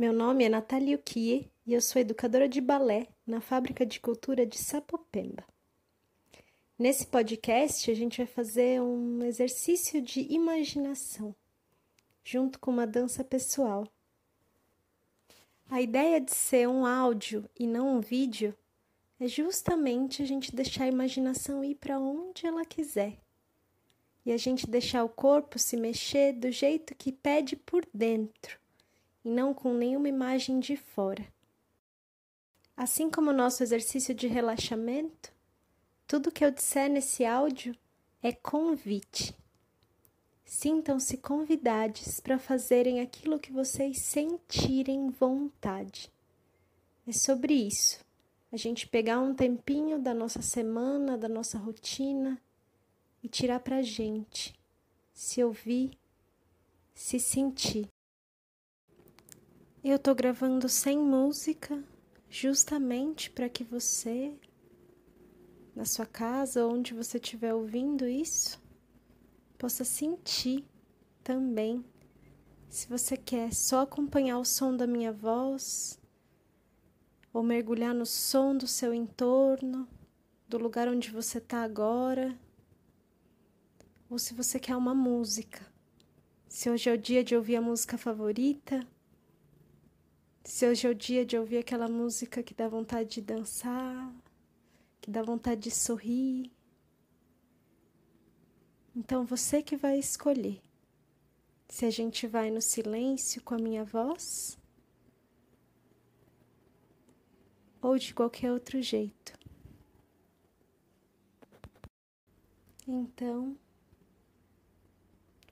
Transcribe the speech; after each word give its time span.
Meu 0.00 0.14
nome 0.14 0.44
é 0.44 0.48
Nathalie 0.48 0.94
Ukie 0.94 1.52
e 1.66 1.74
eu 1.74 1.80
sou 1.82 2.00
educadora 2.00 2.48
de 2.48 2.58
balé 2.58 3.08
na 3.26 3.38
Fábrica 3.38 3.84
de 3.84 4.00
Cultura 4.00 4.46
de 4.46 4.56
Sapopemba. 4.56 5.44
Nesse 6.78 7.06
podcast, 7.06 7.90
a 7.90 7.94
gente 7.94 8.16
vai 8.16 8.26
fazer 8.26 8.80
um 8.80 9.22
exercício 9.22 10.00
de 10.00 10.22
imaginação, 10.32 11.36
junto 12.24 12.58
com 12.58 12.70
uma 12.70 12.86
dança 12.86 13.22
pessoal. 13.22 13.86
A 15.68 15.82
ideia 15.82 16.18
de 16.18 16.34
ser 16.34 16.66
um 16.66 16.86
áudio 16.86 17.44
e 17.54 17.66
não 17.66 17.98
um 17.98 18.00
vídeo 18.00 18.56
é 19.20 19.28
justamente 19.28 20.22
a 20.22 20.26
gente 20.26 20.56
deixar 20.56 20.84
a 20.84 20.88
imaginação 20.88 21.62
ir 21.62 21.74
para 21.74 21.98
onde 21.98 22.46
ela 22.46 22.64
quiser 22.64 23.18
e 24.24 24.32
a 24.32 24.38
gente 24.38 24.66
deixar 24.66 25.04
o 25.04 25.10
corpo 25.10 25.58
se 25.58 25.76
mexer 25.76 26.32
do 26.32 26.50
jeito 26.50 26.94
que 26.94 27.12
pede 27.12 27.54
por 27.54 27.86
dentro 27.92 28.59
e 29.24 29.28
não 29.28 29.52
com 29.52 29.72
nenhuma 29.74 30.08
imagem 30.08 30.60
de 30.60 30.76
fora. 30.76 31.26
Assim 32.76 33.10
como 33.10 33.30
o 33.30 33.34
nosso 33.34 33.62
exercício 33.62 34.14
de 34.14 34.26
relaxamento, 34.26 35.32
tudo 36.06 36.32
que 36.32 36.44
eu 36.44 36.50
disser 36.50 36.90
nesse 36.90 37.24
áudio 37.24 37.76
é 38.22 38.32
convite. 38.32 39.34
Sintam-se 40.44 41.16
convidados 41.18 42.18
para 42.20 42.38
fazerem 42.38 43.00
aquilo 43.00 43.38
que 43.38 43.52
vocês 43.52 43.98
sentirem 44.00 45.08
vontade. 45.10 46.10
É 47.06 47.12
sobre 47.12 47.54
isso. 47.54 48.04
A 48.50 48.56
gente 48.56 48.88
pegar 48.88 49.20
um 49.20 49.34
tempinho 49.34 49.98
da 50.00 50.12
nossa 50.12 50.42
semana, 50.42 51.16
da 51.16 51.28
nossa 51.28 51.56
rotina 51.56 52.40
e 53.22 53.28
tirar 53.28 53.60
para 53.60 53.82
gente, 53.82 54.58
se 55.12 55.44
ouvir, 55.44 55.96
se 56.92 57.20
sentir. 57.20 57.88
Eu 59.82 59.98
tô 59.98 60.14
gravando 60.14 60.68
sem 60.68 60.98
música, 60.98 61.82
justamente 62.28 63.30
para 63.30 63.48
que 63.48 63.64
você, 63.64 64.38
na 65.74 65.86
sua 65.86 66.04
casa, 66.04 66.66
onde 66.66 66.92
você 66.92 67.16
estiver 67.16 67.54
ouvindo 67.54 68.06
isso, 68.06 68.60
possa 69.56 69.82
sentir 69.82 70.66
também. 71.24 71.82
Se 72.68 72.86
você 72.88 73.16
quer 73.16 73.54
só 73.54 73.80
acompanhar 73.80 74.38
o 74.38 74.44
som 74.44 74.76
da 74.76 74.86
minha 74.86 75.14
voz, 75.14 75.98
ou 77.32 77.42
mergulhar 77.42 77.94
no 77.94 78.04
som 78.04 78.54
do 78.54 78.66
seu 78.66 78.92
entorno, 78.92 79.88
do 80.46 80.58
lugar 80.58 80.88
onde 80.88 81.10
você 81.10 81.38
está 81.38 81.62
agora, 81.62 82.38
ou 84.10 84.18
se 84.18 84.34
você 84.34 84.60
quer 84.60 84.76
uma 84.76 84.94
música. 84.94 85.66
Se 86.46 86.68
hoje 86.68 86.90
é 86.90 86.92
o 86.92 86.98
dia 86.98 87.24
de 87.24 87.34
ouvir 87.34 87.56
a 87.56 87.62
música 87.62 87.96
favorita, 87.96 88.86
se 90.44 90.66
hoje 90.66 90.86
é 90.86 90.90
o 90.90 90.94
dia 90.94 91.24
de 91.24 91.36
ouvir 91.36 91.58
aquela 91.58 91.88
música 91.88 92.42
que 92.42 92.54
dá 92.54 92.68
vontade 92.68 93.10
de 93.10 93.20
dançar, 93.20 94.12
que 95.00 95.10
dá 95.10 95.22
vontade 95.22 95.60
de 95.60 95.70
sorrir. 95.70 96.50
Então 98.94 99.24
você 99.24 99.62
que 99.62 99.76
vai 99.76 99.98
escolher 99.98 100.60
se 101.68 101.84
a 101.84 101.90
gente 101.90 102.26
vai 102.26 102.50
no 102.50 102.60
silêncio 102.60 103.42
com 103.42 103.54
a 103.54 103.58
minha 103.58 103.84
voz 103.84 104.58
ou 107.80 107.96
de 107.98 108.12
qualquer 108.12 108.52
outro 108.52 108.82
jeito. 108.82 109.38
Então, 112.86 113.56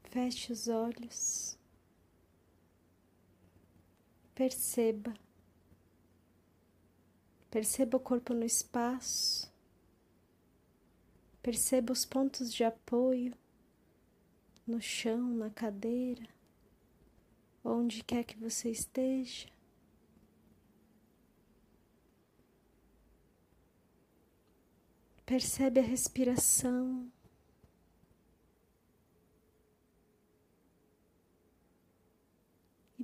feche 0.04 0.52
os 0.52 0.68
olhos. 0.68 1.57
Perceba. 4.38 5.12
Perceba 7.50 7.96
o 7.96 8.00
corpo 8.00 8.32
no 8.32 8.44
espaço. 8.44 9.52
Perceba 11.42 11.92
os 11.92 12.04
pontos 12.04 12.54
de 12.54 12.62
apoio 12.62 13.34
no 14.64 14.80
chão, 14.80 15.34
na 15.34 15.50
cadeira, 15.50 16.28
onde 17.64 18.04
quer 18.04 18.22
que 18.22 18.38
você 18.38 18.70
esteja. 18.70 19.48
Percebe 25.26 25.80
a 25.80 25.82
respiração. 25.82 27.10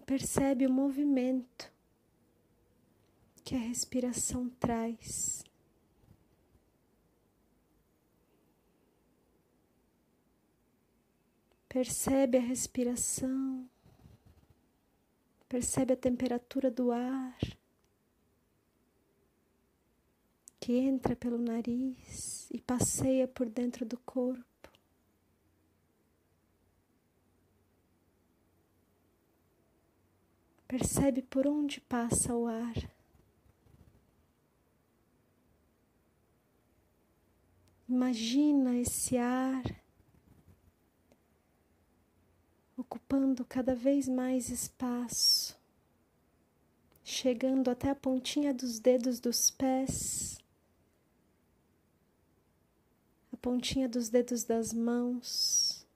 Percebe 0.04 0.66
o 0.66 0.72
movimento 0.72 1.72
que 3.44 3.54
a 3.54 3.58
respiração 3.58 4.48
traz. 4.48 5.44
Percebe 11.68 12.38
a 12.38 12.40
respiração, 12.40 13.68
percebe 15.48 15.92
a 15.92 15.96
temperatura 15.96 16.70
do 16.70 16.92
ar 16.92 17.36
que 20.60 20.72
entra 20.72 21.16
pelo 21.16 21.36
nariz 21.36 22.48
e 22.50 22.60
passeia 22.60 23.26
por 23.26 23.50
dentro 23.50 23.84
do 23.84 23.98
corpo. 23.98 24.53
Percebe 30.76 31.22
por 31.22 31.46
onde 31.46 31.80
passa 31.80 32.34
o 32.34 32.48
ar. 32.48 32.74
Imagina 37.88 38.76
esse 38.78 39.16
ar 39.16 39.62
ocupando 42.76 43.44
cada 43.44 43.72
vez 43.72 44.08
mais 44.08 44.48
espaço, 44.48 45.56
chegando 47.04 47.70
até 47.70 47.90
a 47.90 47.94
pontinha 47.94 48.52
dos 48.52 48.80
dedos 48.80 49.20
dos 49.20 49.52
pés, 49.52 50.38
a 53.32 53.36
pontinha 53.36 53.88
dos 53.88 54.08
dedos 54.08 54.42
das 54.42 54.72
mãos, 54.72 55.86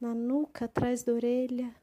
na 0.00 0.14
nuca 0.14 0.66
atrás 0.66 1.02
da 1.02 1.12
orelha 1.12 1.74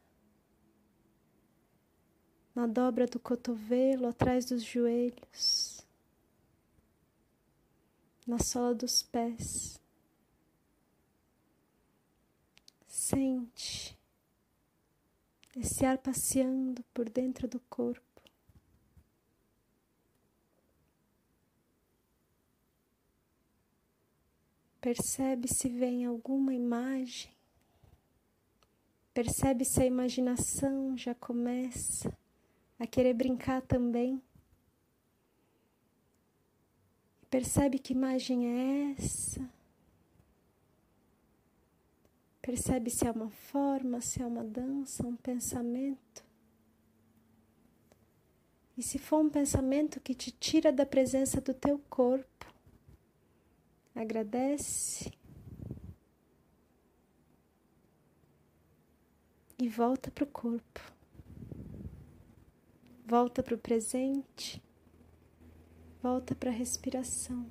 na 2.56 2.68
dobra 2.68 3.08
do 3.08 3.20
cotovelo, 3.20 4.08
atrás 4.08 4.46
dos 4.46 4.64
joelhos, 4.64 5.82
na 8.28 8.38
sola 8.40 8.76
dos 8.76 9.02
pés. 9.02 9.82
Sente 12.88 13.98
esse 15.56 15.86
ar 15.86 15.98
passeando 15.98 16.84
por 16.94 17.10
dentro 17.10 17.48
do 17.48 17.60
corpo. 17.62 18.02
Percebe 24.80 25.48
se 25.48 25.70
vem 25.70 26.06
alguma 26.06 26.54
imagem. 26.54 27.32
Percebe 29.14 29.64
se 29.64 29.82
a 29.82 29.86
imaginação 29.86 30.98
já 30.98 31.16
começa 31.16 32.16
a 32.84 32.88
querer 32.88 33.14
brincar 33.14 33.62
também. 33.62 34.22
Percebe 37.30 37.80
que 37.80 37.94
imagem 37.94 38.46
é 38.46 38.92
essa? 38.92 39.50
Percebe 42.42 42.90
se 42.90 43.08
é 43.08 43.12
uma 43.12 43.30
forma, 43.30 44.02
se 44.02 44.22
é 44.22 44.26
uma 44.28 44.44
dança, 44.44 45.08
um 45.08 45.16
pensamento. 45.16 46.26
E 48.78 48.84
se 48.84 49.00
for 49.00 49.22
um 49.22 49.30
pensamento 49.30 50.02
que 50.02 50.14
te 50.14 50.30
tira 50.30 50.70
da 50.70 50.86
presença 50.86 51.40
do 51.40 51.54
teu 51.54 51.80
corpo, 51.90 52.54
agradece 53.96 55.10
e 59.58 59.70
volta 59.70 60.12
para 60.12 60.26
o 60.26 60.28
corpo 60.28 60.93
volta 63.14 63.44
para 63.44 63.54
o 63.54 63.60
presente, 63.60 64.60
volta 66.02 66.34
para 66.34 66.50
a 66.50 66.54
respiração. 66.54 67.46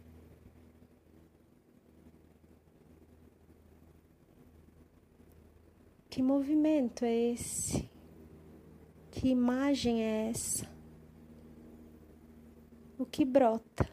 Que 6.11 6.21
movimento 6.21 7.05
é 7.05 7.15
esse? 7.15 7.89
Que 9.13 9.29
imagem 9.29 10.03
é 10.03 10.31
essa? 10.31 10.69
O 12.99 13.07
que 13.07 13.25
brota? 13.25 13.89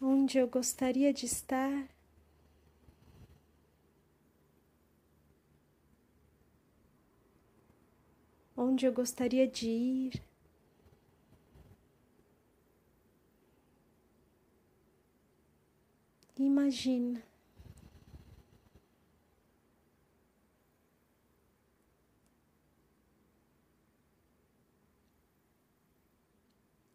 Onde 0.00 0.38
eu 0.38 0.48
gostaria 0.48 1.12
de 1.12 1.26
estar 1.26 1.93
onde 8.56 8.86
eu 8.86 8.92
gostaria 8.92 9.46
de 9.48 9.68
ir. 9.68 10.22
Imagina. 16.38 17.22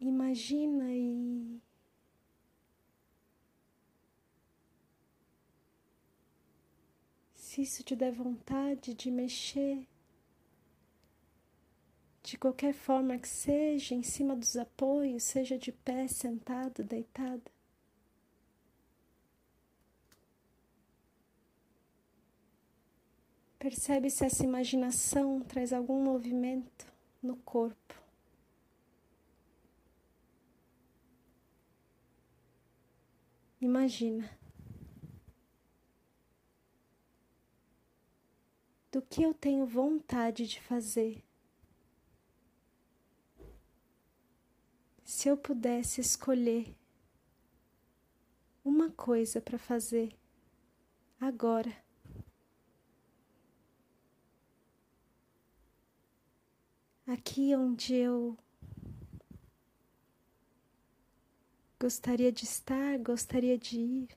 Imagina 0.02 0.86
e 0.94 1.62
se 7.36 7.62
isso 7.62 7.84
te 7.84 7.96
der 7.96 8.12
vontade 8.12 8.94
de 8.94 9.12
mexer 9.12 9.86
de 12.30 12.38
qualquer 12.38 12.74
forma 12.74 13.18
que 13.18 13.28
seja, 13.28 13.96
em 13.96 14.04
cima 14.04 14.36
dos 14.36 14.56
apoios, 14.56 15.24
seja 15.24 15.58
de 15.58 15.72
pé, 15.72 16.08
sentado, 16.08 16.84
deitado. 16.84 17.42
Percebe 23.58 24.12
se 24.12 24.24
essa 24.24 24.44
imaginação 24.44 25.42
traz 25.42 25.74
algum 25.74 26.04
movimento 26.04 26.86
no 27.22 27.36
corpo. 27.38 27.96
Imagina. 33.60 34.30
Do 38.92 39.02
que 39.02 39.24
eu 39.24 39.34
tenho 39.34 39.66
vontade 39.66 40.48
de 40.48 40.62
fazer? 40.62 41.24
Se 45.10 45.28
eu 45.28 45.36
pudesse 45.36 46.00
escolher 46.00 46.78
uma 48.64 48.92
coisa 48.92 49.42
para 49.42 49.58
fazer 49.58 50.16
agora, 51.20 51.76
aqui 57.08 57.56
onde 57.56 57.96
eu 57.96 58.38
gostaria 61.80 62.32
de 62.32 62.44
estar, 62.44 63.00
gostaria 63.00 63.58
de 63.58 63.80
ir. 63.80 64.10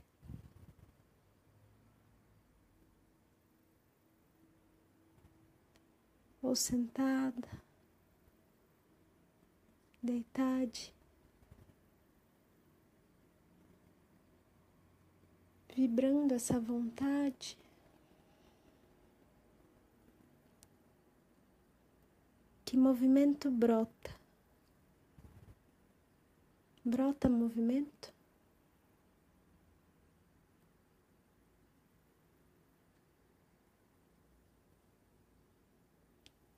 Ou 6.43 6.55
sentada, 6.55 7.62
deitade, 10.02 10.93
vibrando 15.75 16.34
essa 16.34 16.58
vontade. 16.58 17.56
Que 22.64 22.76
movimento 22.76 23.50
brota? 23.50 24.10
Brota 26.84 27.28
movimento? 27.28 28.12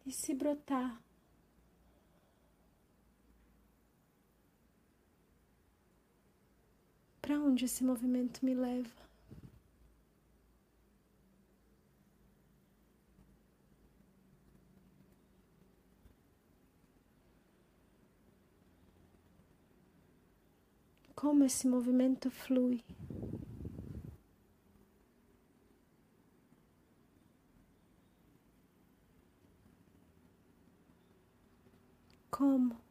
E 0.06 0.12
se 0.12 0.35
brotar, 0.35 1.02
Para 7.25 7.41
onde 7.41 7.65
esse 7.65 7.82
movimento 7.82 8.44
me 8.44 8.55
leva? 8.55 8.91
Como 21.17 21.44
esse 21.44 21.67
movimento 21.67 22.31
flui? 22.31 22.85
Como? 32.31 32.84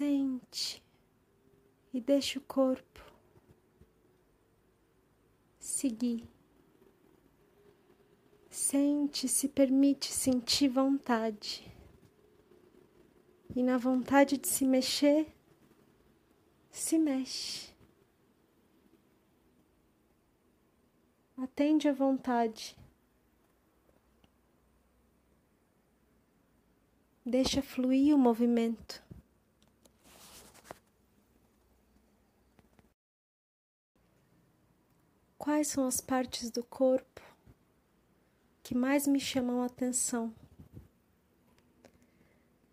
Sente 0.00 0.82
e 1.92 2.00
deixa 2.00 2.38
o 2.38 2.42
corpo 2.42 3.04
seguir. 5.58 6.26
Sente, 8.48 9.28
se 9.28 9.46
permite 9.46 10.10
sentir 10.10 10.68
vontade. 10.68 11.70
E 13.54 13.62
na 13.62 13.76
vontade 13.76 14.38
de 14.38 14.48
se 14.48 14.64
mexer, 14.64 15.30
se 16.70 16.98
mexe. 16.98 17.70
Atende 21.36 21.88
à 21.88 21.92
vontade. 21.92 22.74
Deixa 27.22 27.60
fluir 27.60 28.14
o 28.14 28.18
movimento. 28.18 29.09
Quais 35.40 35.68
são 35.68 35.86
as 35.86 36.02
partes 36.02 36.50
do 36.50 36.62
corpo 36.62 37.22
que 38.62 38.74
mais 38.74 39.06
me 39.06 39.18
chamam 39.18 39.62
a 39.62 39.66
atenção? 39.66 40.34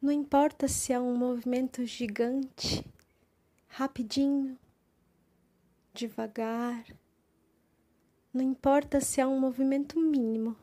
Não 0.02 0.12
importa 0.12 0.68
se 0.68 0.92
é 0.92 1.00
um 1.00 1.16
movimento 1.16 1.86
gigante, 1.86 2.86
rapidinho, 3.70 4.60
devagar, 5.94 6.86
não 8.34 8.44
importa 8.44 9.00
se 9.00 9.22
é 9.22 9.26
um 9.26 9.40
movimento 9.40 9.98
mínimo, 9.98 10.54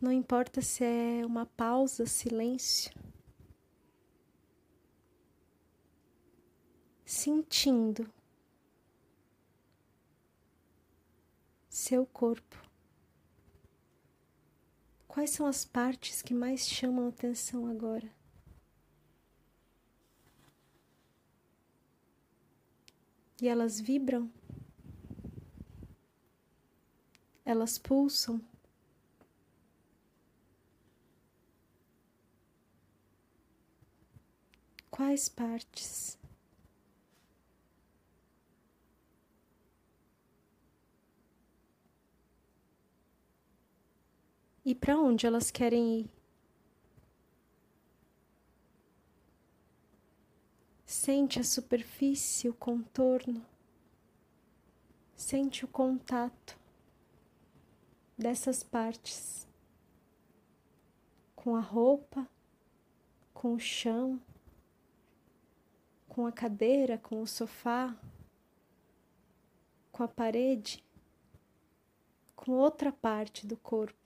não 0.00 0.12
importa 0.12 0.62
se 0.62 0.84
é 0.84 1.26
uma 1.26 1.44
pausa, 1.44 2.06
silêncio. 2.06 2.92
Sentindo 7.04 8.08
seu 11.86 12.04
corpo. 12.04 12.56
Quais 15.06 15.30
são 15.30 15.46
as 15.46 15.64
partes 15.64 16.20
que 16.20 16.34
mais 16.34 16.66
chamam 16.68 17.06
atenção 17.06 17.64
agora? 17.68 18.10
E 23.40 23.46
elas 23.46 23.78
vibram? 23.78 24.28
Elas 27.44 27.78
pulsam? 27.78 28.40
Quais 34.90 35.28
partes? 35.28 36.18
E 44.66 44.74
para 44.74 44.98
onde 44.98 45.24
elas 45.24 45.48
querem 45.48 46.00
ir. 46.00 46.10
Sente 50.84 51.38
a 51.38 51.44
superfície, 51.44 52.48
o 52.48 52.54
contorno, 52.54 53.46
sente 55.14 55.64
o 55.64 55.68
contato 55.68 56.58
dessas 58.18 58.64
partes 58.64 59.46
com 61.36 61.54
a 61.54 61.60
roupa, 61.60 62.28
com 63.32 63.54
o 63.54 63.60
chão, 63.60 64.20
com 66.08 66.26
a 66.26 66.32
cadeira, 66.32 66.98
com 66.98 67.22
o 67.22 67.26
sofá, 67.26 67.96
com 69.92 70.02
a 70.02 70.08
parede, 70.08 70.84
com 72.34 72.50
outra 72.50 72.90
parte 72.90 73.46
do 73.46 73.56
corpo. 73.56 74.05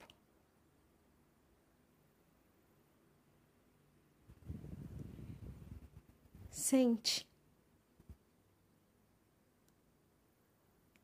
sente 6.71 7.27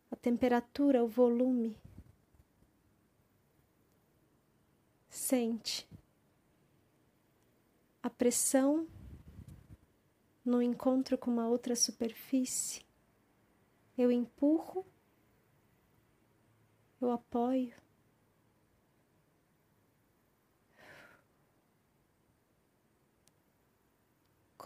A 0.09 0.15
temperatura, 0.15 1.03
o 1.03 1.07
volume. 1.07 1.77
Sente 5.09 5.85
a 8.01 8.09
pressão 8.09 8.87
no 10.45 10.61
encontro 10.61 11.17
com 11.17 11.29
uma 11.29 11.49
outra 11.49 11.75
superfície. 11.75 12.85
Eu 13.97 14.09
empurro, 14.09 14.85
eu 17.01 17.11
apoio. 17.11 17.75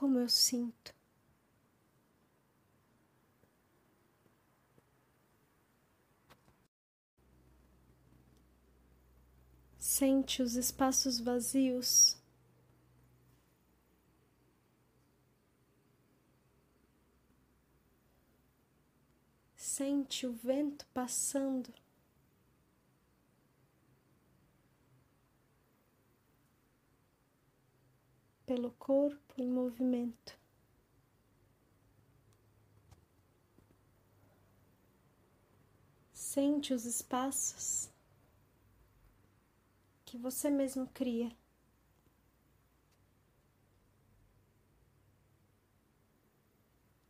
Como 0.02 0.18
eu 0.18 0.28
sinto. 0.28 0.96
Sente 9.78 10.42
os 10.42 10.56
espaços 10.56 11.20
vazios. 11.20 12.18
Sente 19.56 20.26
o 20.26 20.34
vento 20.34 20.88
passando. 20.96 21.72
Pelo 28.48 28.72
corpo 28.72 29.31
em 29.42 29.50
movimento. 29.50 30.38
Sente 36.14 36.74
os 36.74 36.86
espaços 36.86 37.90
que 40.06 40.18
você 40.18 40.50
mesmo 40.50 40.88
cria. 40.88 41.32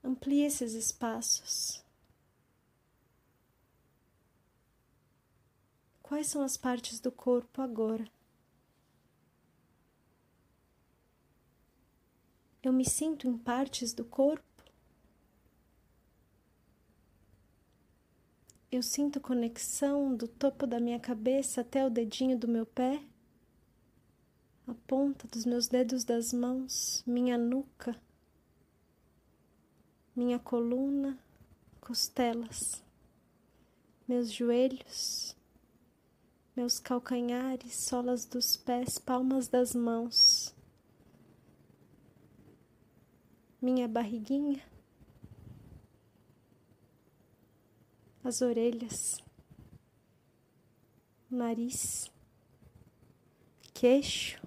Amplie 0.04 0.44
esses 0.44 0.74
espaços. 0.74 1.84
Quais 6.02 6.28
são 6.28 6.42
as 6.42 6.58
partes 6.58 7.00
do 7.00 7.12
corpo 7.12 7.62
agora? 7.62 8.06
Eu 12.64 12.72
me 12.72 12.86
sinto 12.86 13.28
em 13.28 13.36
partes 13.36 13.92
do 13.92 14.06
corpo? 14.06 14.44
Eu 18.72 18.84
sinto 18.84 19.20
conexão 19.20 20.16
do 20.16 20.28
topo 20.28 20.68
da 20.68 20.80
minha 20.80 21.00
cabeça 21.00 21.62
até 21.62 21.84
o 21.86 21.90
dedinho 21.90 22.38
do 22.38 22.48
meu 22.48 22.66
pé, 22.66 23.04
a 24.68 24.76
ponta 24.88 25.28
dos 25.28 25.44
meus 25.44 25.68
dedos 25.68 26.04
das 26.04 26.32
mãos, 26.32 27.04
minha 27.06 27.38
nuca, 27.38 28.00
minha 30.16 30.38
coluna, 30.38 31.18
costelas, 31.82 32.84
meus 34.08 34.32
joelhos, 34.32 35.36
meus 36.56 36.80
calcanhares, 36.80 37.76
solas 37.76 38.24
dos 38.24 38.56
pés, 38.56 39.00
palmas 39.00 39.48
das 39.48 39.74
mãos, 39.74 40.51
minha 43.62 43.88
barriguinha 43.88 44.62
as 48.24 48.42
orelhas, 48.42 49.18
nariz, 51.30 52.12
queixo, 53.74 54.40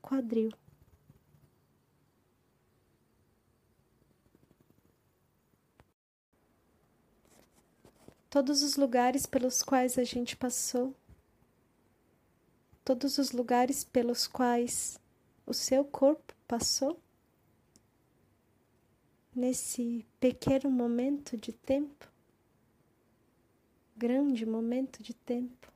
quadril. 0.00 0.50
Todos 8.30 8.62
os 8.62 8.76
lugares 8.76 9.26
pelos 9.26 9.62
quais 9.62 9.98
a 9.98 10.04
gente 10.04 10.36
passou, 10.36 10.94
todos 12.86 13.18
os 13.18 13.32
lugares 13.32 13.82
pelos 13.82 14.28
quais 14.28 14.96
o 15.44 15.52
seu 15.52 15.84
corpo 15.84 16.32
passou 16.46 16.96
nesse 19.34 20.06
pequeno 20.20 20.70
momento 20.70 21.36
de 21.36 21.52
tempo, 21.52 22.08
grande 23.96 24.46
momento 24.46 25.02
de 25.02 25.12
tempo, 25.12 25.72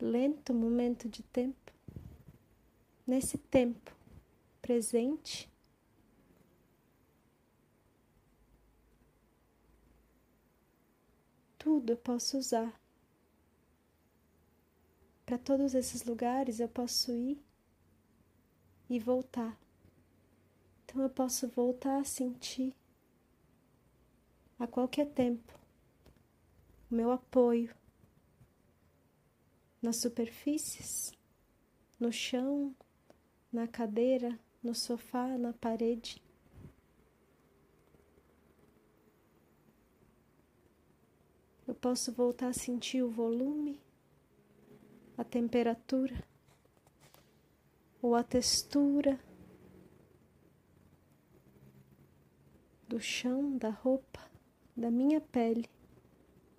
lento 0.00 0.54
momento 0.54 1.10
de 1.10 1.22
tempo, 1.22 1.70
nesse 3.06 3.36
tempo 3.36 3.94
presente. 4.62 5.46
Tudo 11.58 11.90
eu 11.92 11.96
posso 11.98 12.38
usar. 12.38 12.85
Para 15.26 15.38
todos 15.38 15.74
esses 15.74 16.04
lugares 16.04 16.60
eu 16.60 16.68
posso 16.68 17.12
ir 17.12 17.44
e 18.88 18.96
voltar. 19.00 19.58
Então 20.84 21.02
eu 21.02 21.10
posso 21.10 21.48
voltar 21.48 21.98
a 21.98 22.04
sentir 22.04 22.72
a 24.56 24.68
qualquer 24.68 25.06
tempo 25.06 25.52
o 26.88 26.94
meu 26.94 27.10
apoio 27.10 27.74
nas 29.82 29.96
superfícies, 29.96 31.12
no 31.98 32.12
chão, 32.12 32.74
na 33.52 33.66
cadeira, 33.66 34.38
no 34.62 34.76
sofá, 34.76 35.36
na 35.36 35.52
parede. 35.52 36.22
Eu 41.66 41.74
posso 41.74 42.12
voltar 42.12 42.48
a 42.48 42.52
sentir 42.52 43.02
o 43.02 43.10
volume, 43.10 43.80
a 45.16 45.24
temperatura 45.24 46.22
ou 48.02 48.14
a 48.14 48.22
textura 48.22 49.18
do 52.86 53.00
chão, 53.00 53.56
da 53.56 53.70
roupa, 53.70 54.20
da 54.76 54.90
minha 54.90 55.20
pele, 55.20 55.68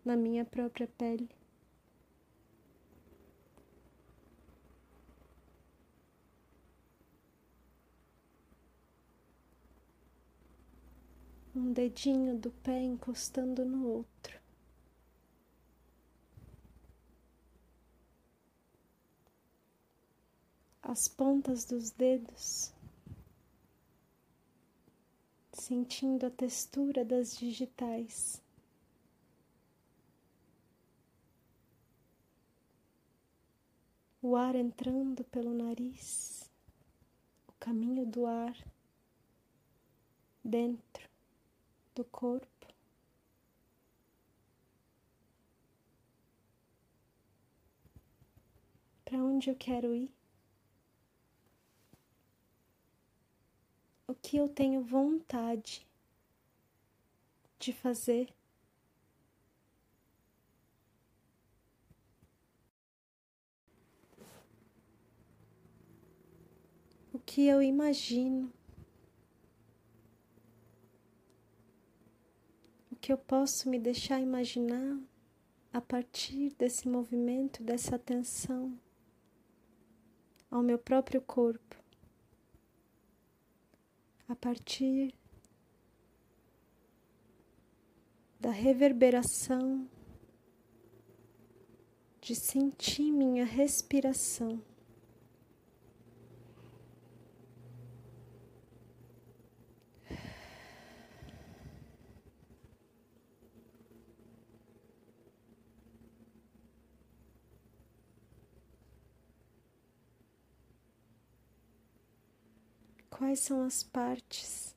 na 0.03 0.15
minha 0.15 0.43
própria 0.43 0.87
pele. 0.87 1.29
Um 11.55 11.71
dedinho 11.71 12.37
do 12.37 12.51
pé 12.51 12.81
encostando 12.81 13.65
no 13.65 13.87
outro. 13.87 14.46
As 20.89 21.05
pontas 21.05 21.65
dos 21.65 21.91
dedos 21.91 22.73
sentindo 25.51 26.25
a 26.25 26.29
textura 26.29 27.03
das 27.03 27.35
digitais. 27.35 28.41
O 34.21 34.37
ar 34.37 34.55
entrando 34.55 35.25
pelo 35.25 35.53
nariz, 35.53 36.49
o 37.49 37.51
caminho 37.59 38.05
do 38.05 38.25
ar 38.25 38.55
dentro 40.41 41.09
do 41.93 42.05
corpo. 42.05 42.47
Para 49.03 49.17
onde 49.17 49.49
eu 49.49 49.55
quero 49.57 49.93
ir? 49.93 50.16
Que 54.27 54.35
eu 54.35 54.49
tenho 54.49 54.81
vontade 54.81 55.87
de 57.57 57.71
fazer. 57.71 58.27
O 67.13 67.19
que 67.19 67.47
eu 67.47 67.61
imagino, 67.61 68.51
o 72.91 72.97
que 72.97 73.13
eu 73.13 73.17
posso 73.17 73.69
me 73.69 73.79
deixar 73.79 74.19
imaginar 74.19 74.99
a 75.71 75.79
partir 75.79 76.53
desse 76.55 76.85
movimento, 76.85 77.63
dessa 77.63 77.95
atenção 77.95 78.77
ao 80.51 80.61
meu 80.61 80.77
próprio 80.77 81.21
corpo 81.21 81.86
a 84.27 84.35
partir 84.35 85.13
da 88.39 88.51
reverberação 88.51 89.89
de 92.21 92.35
sentir 92.35 93.11
minha 93.11 93.45
respiração. 93.45 94.61
Quais 113.27 113.41
são 113.41 113.61
as 113.61 113.83
partes 113.83 114.73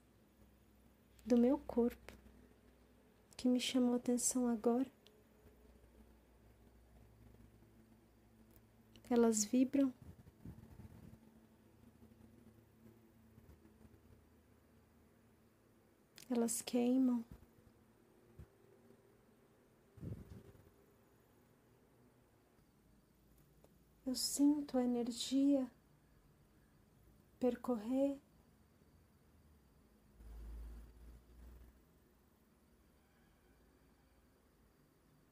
do 1.25 1.39
meu 1.39 1.57
corpo 1.57 2.13
que 3.37 3.47
me 3.47 3.61
chamou 3.61 3.95
atenção 3.95 4.49
agora? 4.49 4.91
Elas 9.09 9.45
vibram. 9.45 9.95
Elas 16.29 16.61
queimam. 16.61 17.25
Eu 24.05 24.17
sinto 24.17 24.77
a 24.77 24.83
energia 24.83 25.71
percorrer 27.39 28.19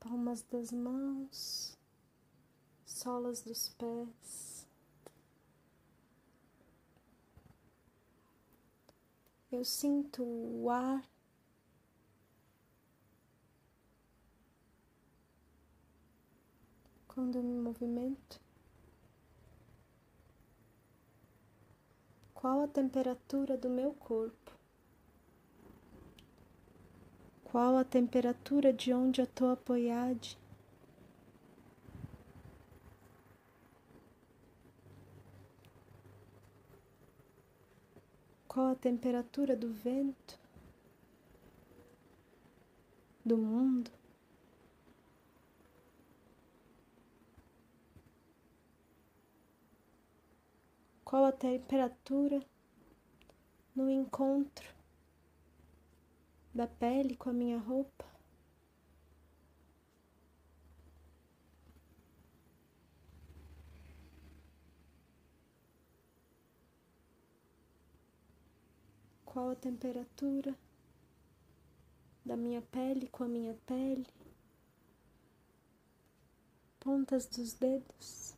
palmas 0.09 0.43
das 0.45 0.73
mãos, 0.73 1.77
solas 2.87 3.43
dos 3.43 3.69
pés. 3.69 4.67
Eu 9.53 9.65
sinto 9.67 10.23
o 10.25 10.71
ar 10.71 11.07
quando 17.07 17.37
eu 17.37 17.43
me 17.43 17.61
movimento. 17.61 18.41
Qual 22.33 22.63
a 22.63 22.69
temperatura 22.69 23.59
do 23.59 23.69
meu 23.69 23.93
corpo? 23.93 24.58
Qual 27.51 27.79
a 27.79 27.85
temperatura 27.85 28.75
de 28.75 28.93
onde 28.93 29.23
eu 29.23 29.25
estou 29.25 29.51
apoiado? 29.51 30.37
Qual 38.47 38.67
a 38.67 38.75
temperatura 38.75 39.57
do 39.57 39.73
vento? 39.73 40.39
Do 43.25 43.39
mundo? 43.39 43.91
Qual 51.03 51.25
a 51.25 51.33
temperatura 51.33 52.45
no 53.75 53.89
encontro 53.89 54.78
da 56.59 56.67
pele 56.67 57.17
com 57.17 57.31
a 57.31 57.33
minha 57.33 57.57
roupa. 57.57 58.05
Qual 69.25 69.51
a 69.51 69.55
temperatura 69.55 70.53
da 72.25 72.37
minha 72.37 72.61
pele 72.61 73.07
com 73.07 73.23
a 73.23 73.29
minha 73.29 73.55
pele? 73.65 74.09
Pontas 76.81 77.27
dos 77.27 77.53
dedos. 77.53 78.35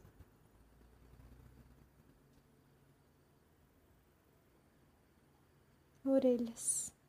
Orelhas. 6.05 7.00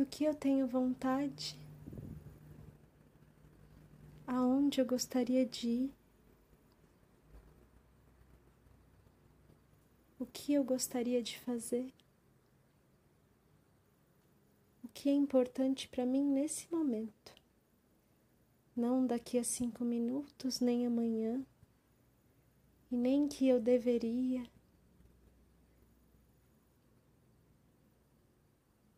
Do 0.00 0.06
que 0.06 0.24
eu 0.24 0.34
tenho 0.34 0.66
vontade, 0.66 1.54
aonde 4.26 4.80
eu 4.80 4.86
gostaria 4.86 5.44
de 5.44 5.68
ir, 5.68 5.94
o 10.18 10.24
que 10.24 10.54
eu 10.54 10.64
gostaria 10.64 11.22
de 11.22 11.38
fazer, 11.40 11.92
o 14.82 14.88
que 14.88 15.10
é 15.10 15.12
importante 15.12 15.86
para 15.86 16.06
mim 16.06 16.24
nesse 16.24 16.66
momento, 16.74 17.34
não 18.74 19.06
daqui 19.06 19.36
a 19.38 19.44
cinco 19.44 19.84
minutos, 19.84 20.60
nem 20.60 20.86
amanhã, 20.86 21.44
e 22.90 22.96
nem 22.96 23.28
que 23.28 23.46
eu 23.46 23.60
deveria. 23.60 24.50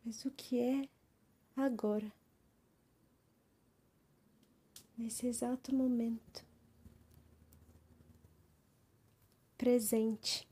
Mas 0.04 0.24
o 0.24 0.30
que 0.30 0.60
é 0.60 0.91
agora, 1.62 2.12
nesse 4.96 5.26
exato 5.26 5.74
momento, 5.74 6.44
presente. 9.56 10.48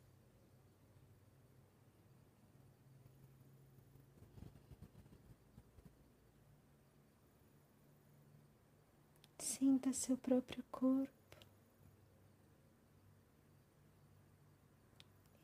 Sinta 9.38 9.92
seu 9.92 10.16
próprio 10.16 10.64
corpo. 10.70 11.10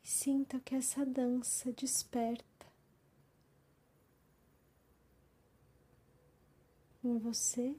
E 0.03 0.09
sinta 0.09 0.59
que 0.61 0.75
essa 0.75 1.05
dança 1.05 1.71
desperta. 1.73 2.56
Em 7.07 7.19
você? 7.19 7.77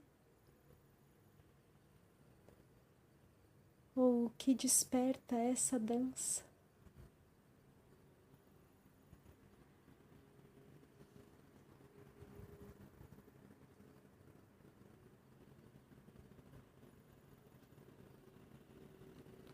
Ou 3.95 4.25
o 4.25 4.29
que 4.37 4.53
desperta 4.53 5.35
essa 5.35 5.79
dança? 5.79 6.45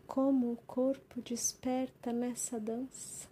Como 0.06 0.52
o 0.52 0.56
corpo 0.58 1.20
desperta 1.20 2.12
nessa 2.12 2.60
dança? 2.60 3.28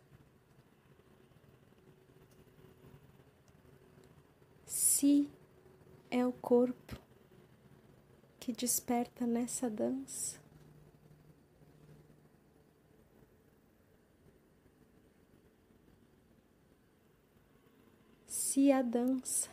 Se 4.67 5.31
é 6.13 6.27
o 6.27 6.33
corpo 6.33 7.01
que 8.39 8.53
desperta 8.53 9.27
nessa 9.27 9.71
dança. 9.71 10.39
Se 18.27 18.71
a 18.71 18.83
dança 18.83 19.51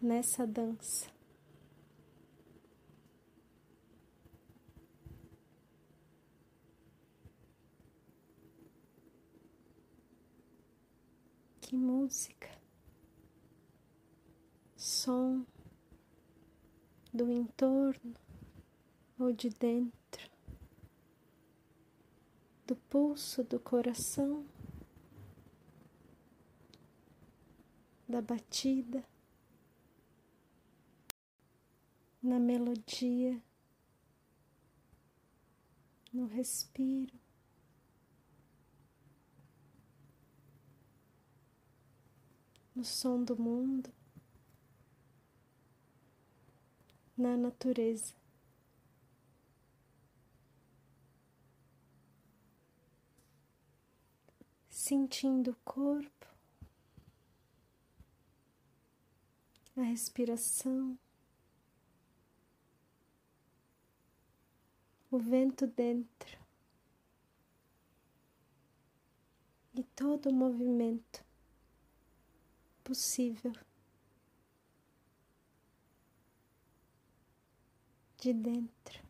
nessa 0.00 0.46
dança 0.46 1.10
que 11.60 11.76
música 11.76 12.55
som 15.06 15.46
do 17.14 17.30
entorno 17.30 18.16
ou 19.16 19.32
de 19.32 19.50
dentro, 19.50 20.28
do 22.66 22.74
pulso 22.74 23.44
do 23.44 23.60
coração, 23.60 24.44
da 28.08 28.20
batida, 28.20 29.04
na 32.20 32.40
melodia, 32.40 33.40
no 36.12 36.26
respiro. 36.26 37.14
no 42.74 42.84
som 42.84 43.24
do 43.24 43.34
mundo, 43.40 43.90
na 47.16 47.36
natureza. 47.36 48.14
Sentindo 54.68 55.50
o 55.52 55.56
corpo, 55.64 56.26
a 59.76 59.82
respiração, 59.82 60.98
o 65.10 65.18
vento 65.18 65.66
dentro 65.66 66.38
e 69.74 69.82
todo 69.82 70.30
o 70.30 70.32
movimento 70.32 71.24
possível 72.84 73.52
de 78.18 78.32
dentro. 78.32 79.04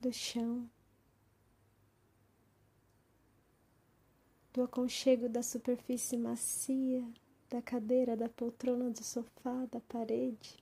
Do 0.00 0.12
chão, 0.12 0.68
do 4.52 4.62
aconchego 4.62 5.28
da 5.28 5.42
superfície 5.42 6.16
macia, 6.16 7.06
da 7.48 7.60
cadeira, 7.60 8.16
da 8.16 8.28
poltrona, 8.28 8.90
do 8.90 9.02
sofá, 9.02 9.66
da 9.70 9.80
parede, 9.80 10.56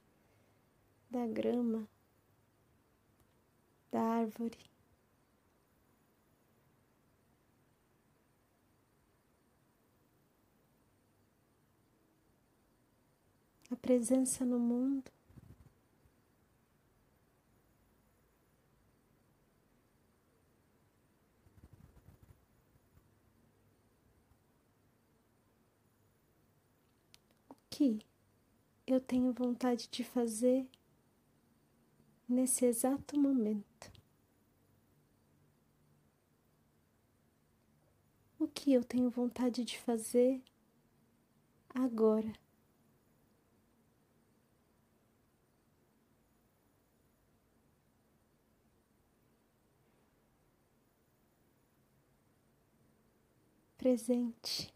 da 1.10 1.26
grama, 1.26 1.88
da 3.90 4.00
árvore. 4.00 4.73
A 13.70 13.76
presença 13.76 14.44
no 14.44 14.58
mundo. 14.58 15.10
O 27.48 27.54
que 27.70 27.98
eu 28.86 29.00
tenho 29.00 29.32
vontade 29.32 29.88
de 29.88 30.04
fazer 30.04 30.68
nesse 32.28 32.64
exato 32.64 33.18
momento. 33.18 33.90
O 38.38 38.46
que 38.46 38.72
eu 38.72 38.84
tenho 38.84 39.08
vontade 39.10 39.64
de 39.64 39.78
fazer 39.78 40.42
agora? 41.74 42.43
Presente. 53.84 54.73